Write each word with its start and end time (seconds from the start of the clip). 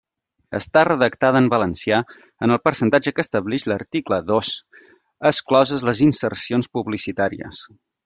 Estar 0.59 0.81
redactada 0.87 1.41
en 1.45 1.49
valencià 1.53 1.99
en 2.47 2.55
el 2.57 2.61
percentatge 2.69 3.15
que 3.19 3.25
establix 3.27 3.67
l'article 3.73 4.21
dos, 4.33 4.53
excloses 5.35 5.89
les 5.91 6.05
insercions 6.11 6.75
publicitàries. 6.79 7.67